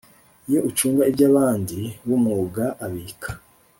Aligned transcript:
Iyo 0.49 0.59
ucunga 0.69 1.01
iby 1.11 1.23
abandi 1.29 1.77
w 2.07 2.11
umwuga 2.17 2.63
abika 2.85 3.31